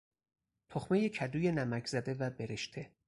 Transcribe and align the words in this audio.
تخمه 0.69 1.09
کدوی 1.09 1.51
نمکزده 1.51 2.13
و 2.13 2.29
برشته 2.29 2.91